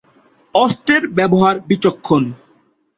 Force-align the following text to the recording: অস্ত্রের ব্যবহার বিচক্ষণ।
অস্ত্রের 0.55 1.03
ব্যবহার 1.17 1.55
বিচক্ষণ। 1.67 2.23